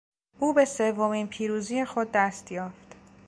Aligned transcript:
او 0.39 0.53
به 0.53 0.65
سومین 0.65 1.27
پیروزی 1.27 1.85
خود 1.85 2.07
دست 2.11 2.51
یافت. 2.51 2.95